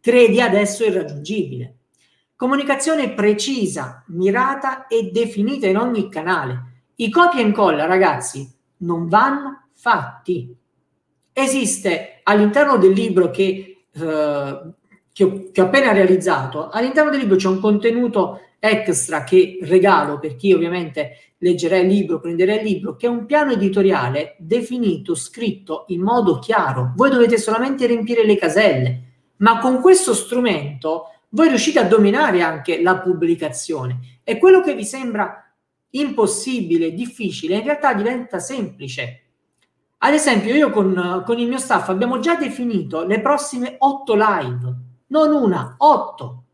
[0.00, 1.76] credi adesso irraggiungibile.
[2.34, 6.88] Comunicazione precisa, mirata e definita in ogni canale.
[6.96, 10.54] I copia e incolla, ragazzi, non vanno fatti.
[11.32, 14.60] Esiste all'interno del libro che, eh,
[15.12, 20.18] che, ho, che ho appena realizzato, all'interno del libro c'è un contenuto extra che regalo
[20.18, 25.14] per chi ovviamente leggerà il libro, prenderà il libro, che è un piano editoriale definito,
[25.14, 26.92] scritto in modo chiaro.
[26.96, 29.06] Voi dovete solamente riempire le caselle
[29.38, 34.84] ma con questo strumento voi riuscite a dominare anche la pubblicazione e quello che vi
[34.84, 35.42] sembra
[35.90, 39.22] impossibile, difficile, in realtà diventa semplice.
[39.98, 44.74] Ad esempio, io con, con il mio staff abbiamo già definito le prossime otto live,
[45.08, 46.44] non una, otto,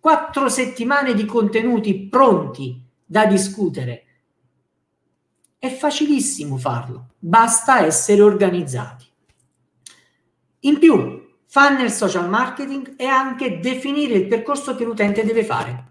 [0.00, 4.04] quattro settimane di contenuti pronti da discutere.
[5.58, 9.06] È facilissimo farlo, basta essere organizzati.
[10.60, 15.90] In più, funnel social marketing è anche definire il percorso che l'utente deve fare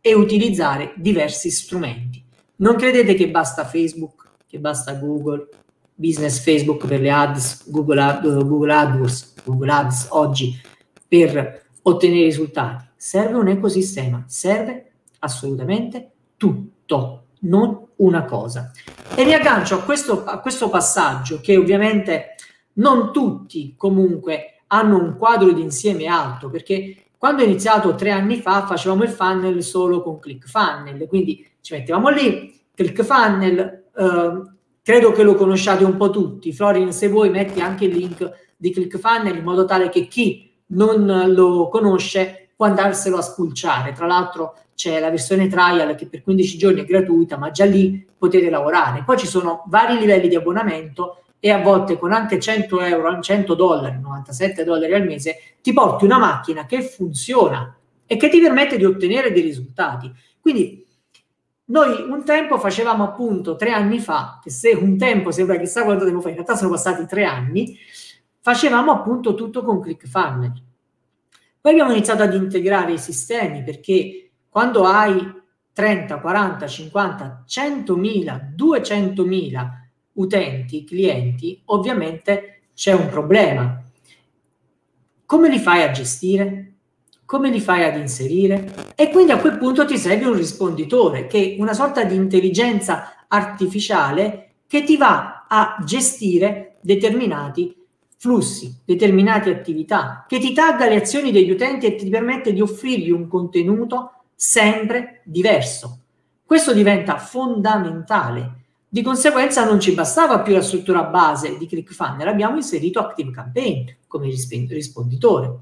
[0.00, 2.24] e utilizzare diversi strumenti.
[2.56, 5.48] Non credete che basta Facebook, che basta Google,
[5.98, 10.56] business Facebook per le ads, Google, Ad, Google AdWords, Google Ads oggi
[11.06, 12.84] per ottenere risultati.
[12.96, 18.70] Serve un ecosistema, serve assolutamente tutto, non una cosa.
[19.14, 22.36] E mi aggancio a questo, a questo passaggio che ovviamente
[22.74, 28.40] non tutti comunque hanno un quadro di insieme alto, perché quando ho iniziato tre anni
[28.40, 34.42] fa facevamo il funnel solo con ClickFunnel, quindi ci mettevamo lì, ClickFunnel, eh,
[34.88, 38.72] credo che lo conosciate un po' tutti, Florin se vuoi metti anche il link di
[38.72, 44.54] ClickFunnel in modo tale che chi non lo conosce può andarselo a spulciare, tra l'altro
[44.74, 49.02] c'è la versione trial che per 15 giorni è gratuita, ma già lì potete lavorare.
[49.04, 53.54] Poi ci sono vari livelli di abbonamento e a volte con anche 100 euro, 100
[53.54, 58.78] dollari, 97 dollari al mese, ti porti una macchina che funziona e che ti permette
[58.78, 60.10] di ottenere dei risultati.
[60.40, 60.86] Quindi
[61.70, 66.04] noi un tempo facevamo appunto tre anni fa, che se un tempo sembra chissà quanto
[66.04, 67.76] tempo fa, in realtà sono passati tre anni,
[68.40, 70.62] facevamo appunto tutto con ClickFunnels.
[71.60, 75.36] Poi abbiamo iniziato ad integrare i sistemi perché quando hai
[75.72, 79.68] 30, 40, 50, 100.000, 200.000
[80.14, 83.82] utenti, clienti, ovviamente c'è un problema.
[85.26, 86.67] Come li fai a gestire?
[87.28, 88.94] Come li fai ad inserire?
[88.94, 93.26] E quindi a quel punto ti serve un risponditore, che è una sorta di intelligenza
[93.28, 97.76] artificiale che ti va a gestire determinati
[98.16, 103.10] flussi, determinate attività, che ti tagga le azioni degli utenti e ti permette di offrirgli
[103.10, 105.98] un contenuto sempre diverso.
[106.46, 108.54] Questo diventa fondamentale
[108.88, 113.86] di conseguenza non ci bastava più la struttura base di ClickFunnels, abbiamo inserito Active Campaign
[114.06, 115.58] come risponditore.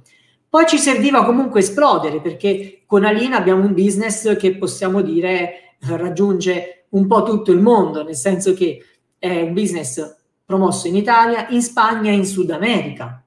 [0.56, 6.86] Poi ci serviva comunque esplodere perché con Alina abbiamo un business che possiamo dire raggiunge
[6.92, 8.82] un po' tutto il mondo, nel senso che
[9.18, 10.16] è un business
[10.46, 13.22] promosso in Italia, in Spagna e in Sud America.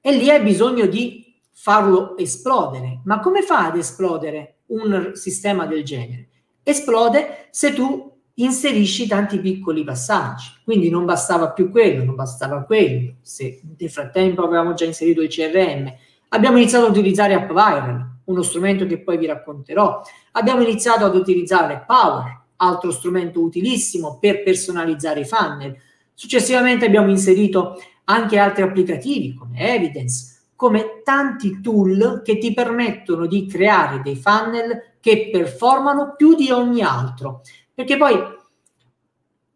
[0.00, 3.02] E lì hai bisogno di farlo esplodere.
[3.04, 6.28] Ma come fa ad esplodere un sistema del genere?
[6.62, 10.46] Esplode se tu inserisci tanti piccoli passaggi.
[10.64, 13.16] Quindi non bastava più quello, non bastava quello.
[13.20, 15.92] Se nel frattempo avevamo già inserito il CRM,
[16.34, 20.00] abbiamo iniziato ad utilizzare AppViral, uno strumento che poi vi racconterò.
[20.32, 25.76] Abbiamo iniziato ad utilizzare Power, altro strumento utilissimo per personalizzare i funnel.
[26.12, 33.46] Successivamente abbiamo inserito anche altri applicativi come Evidence, come tanti tool che ti permettono di
[33.46, 37.42] creare dei funnel che performano più di ogni altro.
[37.72, 38.18] Perché poi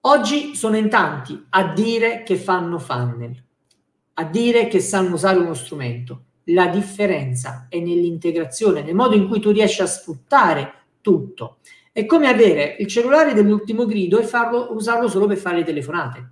[0.02, 3.42] oggi sono in tanti a dire che fanno funnel,
[4.14, 6.22] a dire che sanno usare uno strumento.
[6.50, 11.58] La differenza è nell'integrazione, nel modo in cui tu riesci a sfruttare tutto.
[11.92, 16.30] È come avere il cellulare dell'ultimo grido e farlo, usarlo solo per fare le telefonate.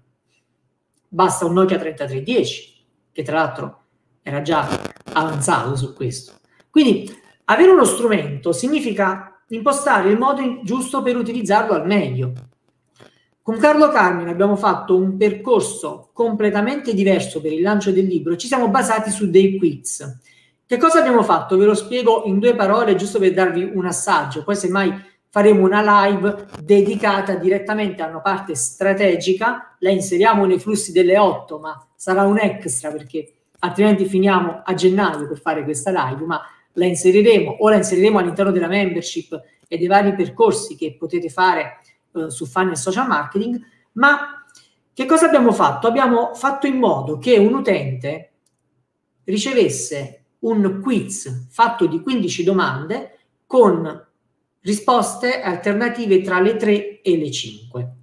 [1.09, 3.81] Basta un Nokia 3310, che tra l'altro
[4.23, 4.67] era già
[5.13, 6.35] avanzato su questo.
[6.71, 7.11] Quindi
[7.45, 12.33] avere uno strumento significa impostare il modo giusto per utilizzarlo al meglio.
[13.47, 18.49] Con Carlo Carmine abbiamo fatto un percorso completamente diverso per il lancio del libro, ci
[18.49, 20.19] siamo basati su dei quiz.
[20.67, 21.57] Che cosa abbiamo fatto?
[21.57, 24.93] Ve lo spiego in due parole giusto per darvi un assaggio, poi semmai
[25.29, 31.61] faremo una live dedicata direttamente a una parte strategica, la inseriamo nei flussi delle 8,
[31.61, 36.41] ma sarà un extra perché altrimenti finiamo a gennaio per fare questa live, ma
[36.73, 41.79] la inseriremo o la inseriremo all'interno della membership e dei vari percorsi che potete fare
[42.17, 43.61] eh, su Funnel Social Marketing,
[43.93, 44.45] ma
[44.93, 45.87] che cosa abbiamo fatto?
[45.87, 48.33] Abbiamo fatto in modo che un utente
[49.25, 54.07] ricevesse un quiz fatto di 15 domande con
[54.61, 57.97] risposte alternative tra le 3 e le 5.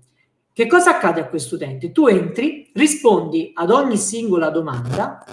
[0.53, 1.91] Che cosa accade a questo utente?
[1.91, 5.25] Tu entri, rispondi ad ogni singola domanda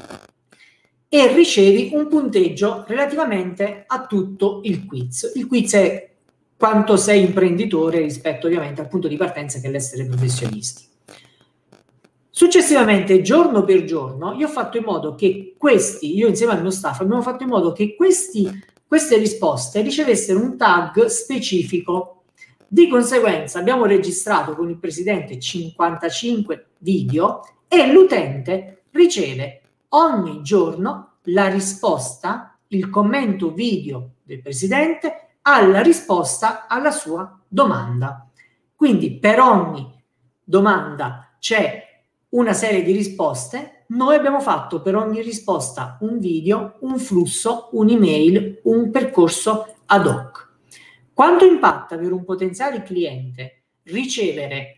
[1.09, 5.33] e ricevi un punteggio relativamente a tutto il quiz.
[5.35, 6.10] Il quiz è
[6.61, 10.85] quanto sei imprenditore rispetto ovviamente al punto di partenza che è l'essere professionisti.
[12.29, 16.71] Successivamente, giorno per giorno, io ho fatto in modo che questi, io insieme al mio
[16.71, 18.47] staff, abbiamo fatto in modo che questi
[18.87, 22.25] queste risposte ricevessero un tag specifico.
[22.69, 31.49] Di conseguenza abbiamo registrato con il presidente 55 video e l'utente riceve ogni giorno la
[31.49, 38.29] risposta, il commento video del presidente alla risposta alla sua domanda.
[38.75, 40.03] Quindi per ogni
[40.43, 41.85] domanda c'è
[42.31, 48.61] una serie di risposte, noi abbiamo fatto per ogni risposta un video, un flusso, un'email,
[48.65, 50.49] un percorso ad hoc.
[51.13, 54.77] Quanto impatta per un potenziale cliente ricevere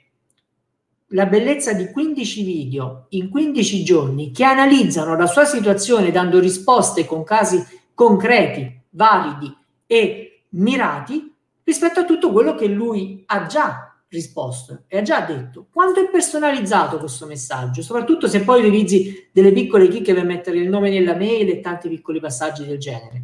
[1.09, 7.05] la bellezza di 15 video in 15 giorni che analizzano la sua situazione dando risposte
[7.05, 7.63] con casi
[7.95, 9.55] concreti, validi
[9.87, 11.33] e mirati
[11.65, 16.11] rispetto a tutto quello che lui ha già risposto e ha già detto quanto è
[16.11, 21.17] personalizzato questo messaggio, soprattutto se poi utilizzi delle piccole chicche per mettere il nome nella
[21.17, 23.23] mail e tanti piccoli passaggi del genere.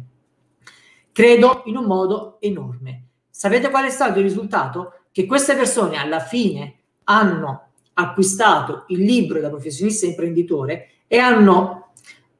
[1.11, 3.03] Credo in un modo enorme.
[3.29, 4.93] Sapete qual è stato il risultato?
[5.11, 6.75] Che queste persone alla fine
[7.05, 11.91] hanno acquistato il libro da professionista imprenditore e hanno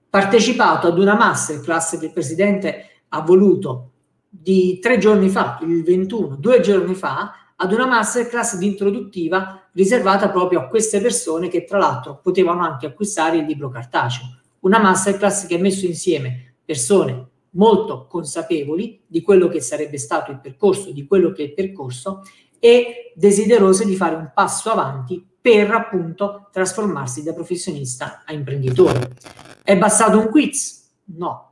[0.10, 3.89] partecipato ad una masterclass che il presidente ha voluto
[4.30, 10.30] di tre giorni fa, il 21, due giorni fa, ad una masterclass di introduttiva riservata
[10.30, 14.26] proprio a queste persone che tra l'altro potevano anche acquistare il libro cartaceo.
[14.60, 20.40] Una masterclass che ha messo insieme persone molto consapevoli di quello che sarebbe stato il
[20.40, 22.22] percorso, di quello che è il percorso
[22.60, 29.16] e desiderose di fare un passo avanti per appunto trasformarsi da professionista a imprenditore.
[29.64, 30.92] È bastato un quiz?
[31.06, 31.49] No.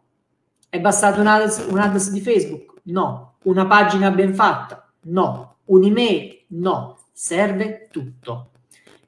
[0.70, 2.82] È bastato un ads, un ads di Facebook?
[2.84, 3.36] No.
[3.43, 4.91] Una pagina ben fatta?
[5.03, 6.43] No un'email?
[6.47, 8.51] No, serve tutto.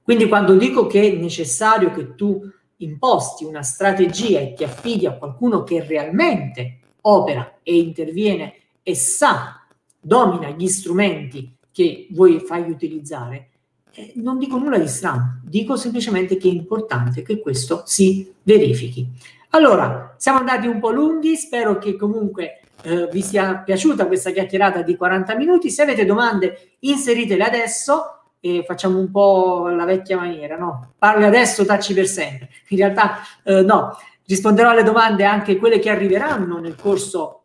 [0.01, 2.41] Quindi quando dico che è necessario che tu
[2.77, 9.65] imposti una strategia e ti affidi a qualcuno che realmente opera e interviene e sa,
[9.99, 13.49] domina gli strumenti che vuoi fai utilizzare,
[13.93, 19.07] eh, non dico nulla di strano, dico semplicemente che è importante che questo si verifichi.
[19.49, 24.81] Allora, siamo andati un po' lunghi, spero che comunque eh, vi sia piaciuta questa chiacchierata
[24.81, 25.69] di 40 minuti.
[25.69, 30.91] Se avete domande, inseritele adesso e facciamo un po' la vecchia maniera, no?
[30.97, 32.49] Parli adesso, tacci per sempre.
[32.67, 33.97] In realtà, eh, no,
[34.27, 37.43] risponderò alle domande anche quelle che arriveranno nel corso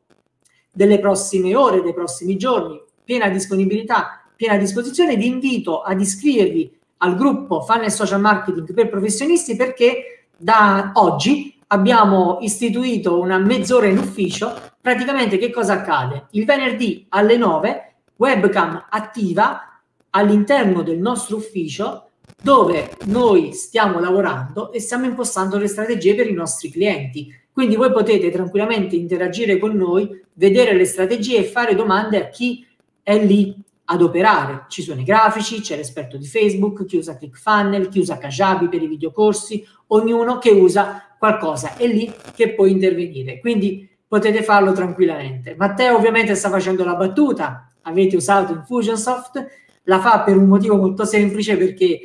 [0.72, 2.82] delle prossime ore, dei prossimi giorni.
[3.04, 5.14] Piena disponibilità, piena disposizione.
[5.14, 12.38] Vi invito ad iscrivervi al gruppo Funnel Social Marketing per professionisti perché da oggi abbiamo
[12.40, 16.26] istituito una mezz'ora in ufficio, praticamente che cosa accade?
[16.32, 22.10] Il venerdì alle 9 webcam attiva all'interno del nostro ufficio
[22.42, 27.32] dove noi stiamo lavorando e stiamo impostando le strategie per i nostri clienti.
[27.52, 32.66] Quindi voi potete tranquillamente interagire con noi, vedere le strategie e fare domande a chi
[33.02, 33.54] è lì
[33.86, 34.64] ad operare.
[34.68, 38.82] Ci sono i grafici, c'è l'esperto di Facebook, chi usa ClickFunnel, chi usa Kajabi per
[38.82, 43.40] i videocorsi, ognuno che usa qualcosa, è lì che puoi intervenire.
[43.40, 45.54] Quindi potete farlo tranquillamente.
[45.56, 49.46] Matteo ovviamente sta facendo la battuta, avete usato Infusionsoft,
[49.84, 52.00] la fa per un motivo molto semplice perché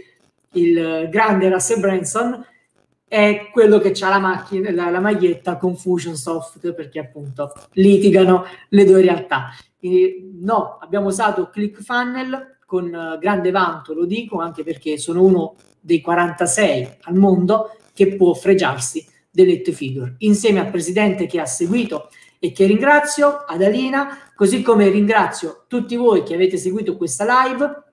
[0.53, 2.45] il grande Russell Branson
[3.07, 9.01] è quello che ha la, macchina, la, la maglietta Confusionsoft perché appunto litigano le due
[9.01, 9.49] realtà.
[9.79, 15.55] Eh, no, abbiamo usato ClickFunnel con eh, grande vanto, lo dico anche perché sono uno
[15.79, 22.09] dei 46 al mondo che può fregiarsi dell'Et Figure, insieme al presidente che ha seguito
[22.39, 27.83] e che ringrazio, ad Alina, così come ringrazio tutti voi che avete seguito questa live.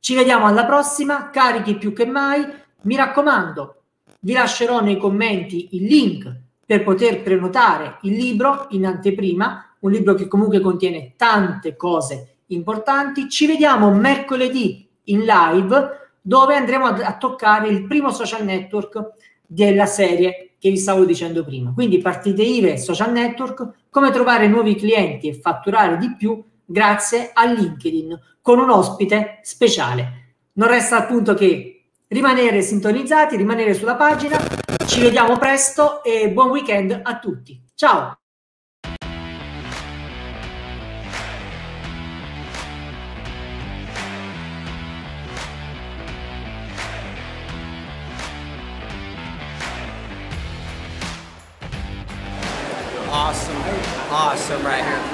[0.00, 2.44] Ci vediamo alla prossima, carichi più che mai.
[2.82, 3.82] Mi raccomando,
[4.20, 10.14] vi lascerò nei commenti il link per poter prenotare il libro in anteprima, un libro
[10.14, 13.28] che comunque contiene tante cose importanti.
[13.28, 19.12] Ci vediamo mercoledì in live dove andremo a, a toccare il primo social network
[19.46, 21.72] della serie che vi stavo dicendo prima.
[21.72, 27.44] Quindi partite IVE, social network, come trovare nuovi clienti e fatturare di più grazie a
[27.46, 30.36] LinkedIn con un ospite speciale.
[30.54, 34.38] Non resta appunto che rimanere sintonizzati, rimanere sulla pagina.
[34.86, 37.60] Ci vediamo presto e buon weekend a tutti.
[37.74, 38.21] Ciao!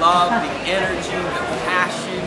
[0.09, 2.17] Love the energy, the passion,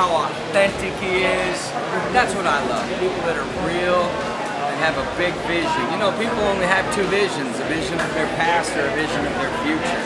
[0.00, 1.60] how authentic he is.
[2.08, 2.88] That's what I love.
[2.88, 5.92] People that are real and have a big vision.
[5.92, 9.20] You know, people only have two visions, a vision of their past or a vision
[9.28, 10.02] of their future.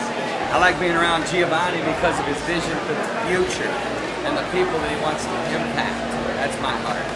[0.51, 3.71] I like being around Giovanni because of his vision for the future
[4.27, 6.11] and the people that he wants to impact.
[6.43, 7.07] That's my heart.